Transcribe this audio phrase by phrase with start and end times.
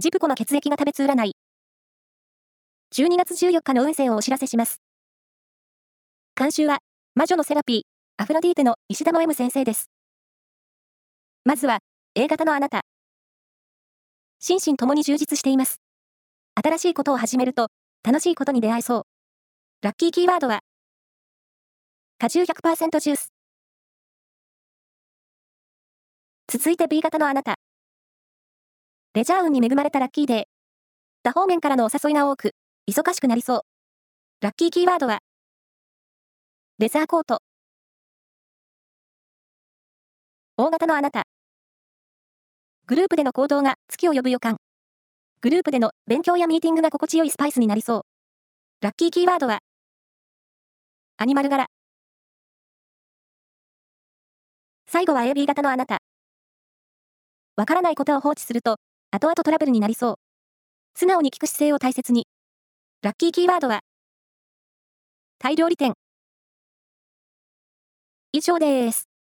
[0.00, 1.36] ジプコの血液が食べつ占い。
[2.96, 4.80] 12月14日の運勢をお知らせします。
[6.34, 6.80] 監修は、
[7.14, 7.82] 魔女のセラピー、
[8.16, 9.90] アフロディーテの石田の M 先生です。
[11.44, 11.78] まずは、
[12.16, 12.80] A 型のあなた。
[14.40, 15.76] 心身ともに充実しています。
[16.60, 17.68] 新しいことを始めると、
[18.02, 19.02] 楽しいことに出会えそう。
[19.82, 20.58] ラッキーキーワードは、
[22.18, 23.32] 果汁100%ジュース。
[26.48, 27.54] 続いて B 型のあなた。
[29.14, 30.44] レジャー運に恵まれたラッキーデー。
[31.22, 32.50] 多方面からのお誘いが多く、
[32.90, 33.60] 忙しくなりそう。
[34.40, 35.20] ラッキーキーワードは、
[36.78, 37.38] レザーコート。
[40.56, 41.22] 大型のあなた。
[42.88, 44.56] グループでの行動が月を呼ぶ予感。
[45.42, 48.02] グループでの勉強やミーティングが心地よいスパイスになりそう。
[48.80, 49.60] ラッキーキーワードは、
[51.18, 51.66] アニマル柄。
[54.88, 55.98] 最後は AB 型のあなた。
[57.54, 58.78] わからないことを放置すると、
[59.14, 60.14] 後々トラブルになりそう。
[60.96, 62.26] 素直に聞く姿勢を大切に。
[63.00, 63.82] ラッキーキーワードは、
[65.38, 65.94] タイ料理店。
[68.32, 69.13] 以上です。